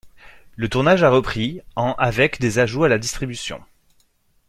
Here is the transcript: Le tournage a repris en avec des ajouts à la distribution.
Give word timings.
Le 0.55 0.67
tournage 0.67 1.03
a 1.03 1.11
repris 1.11 1.61
en 1.75 1.93
avec 1.99 2.39
des 2.41 2.57
ajouts 2.57 2.85
à 2.85 2.89
la 2.89 2.97
distribution. 2.97 3.61